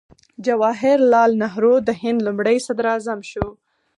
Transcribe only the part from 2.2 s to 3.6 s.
لومړی صدراعظم شو.